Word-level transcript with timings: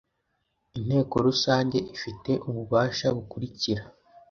inteko 0.77 1.15
rusange 1.27 1.77
ifite 1.95 2.31
ububasha 2.49 3.07
bukurikira 3.15 3.83